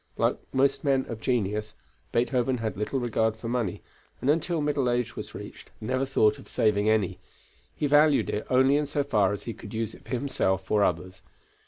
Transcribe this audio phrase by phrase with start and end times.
[0.17, 1.75] Like most men of genius
[2.11, 3.83] Beethoven had little regard for money,
[4.19, 7.19] and until middle age was reached, never thought of saving any.
[7.75, 10.83] He valued it only in so far as he could use it for himself or
[10.83, 11.21] others.